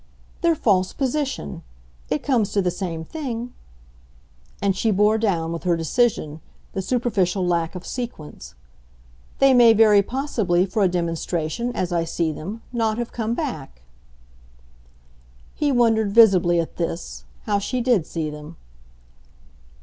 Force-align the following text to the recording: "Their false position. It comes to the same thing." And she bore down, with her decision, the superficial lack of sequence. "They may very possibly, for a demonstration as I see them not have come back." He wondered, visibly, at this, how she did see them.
"Their 0.41 0.55
false 0.55 0.93
position. 0.93 1.61
It 2.09 2.23
comes 2.23 2.51
to 2.53 2.61
the 2.63 2.71
same 2.71 3.05
thing." 3.05 3.53
And 4.59 4.75
she 4.75 4.89
bore 4.89 5.19
down, 5.19 5.51
with 5.51 5.61
her 5.61 5.77
decision, 5.77 6.41
the 6.73 6.81
superficial 6.81 7.45
lack 7.45 7.75
of 7.75 7.85
sequence. 7.85 8.55
"They 9.37 9.53
may 9.53 9.73
very 9.73 10.01
possibly, 10.01 10.65
for 10.65 10.81
a 10.81 10.87
demonstration 10.87 11.71
as 11.75 11.91
I 11.91 12.03
see 12.05 12.31
them 12.31 12.63
not 12.73 12.97
have 12.97 13.11
come 13.11 13.35
back." 13.35 13.83
He 15.53 15.71
wondered, 15.71 16.11
visibly, 16.15 16.59
at 16.59 16.77
this, 16.77 17.23
how 17.43 17.59
she 17.59 17.79
did 17.79 18.07
see 18.07 18.31
them. 18.31 18.57